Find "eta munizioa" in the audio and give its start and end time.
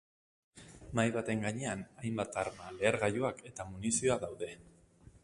3.51-4.19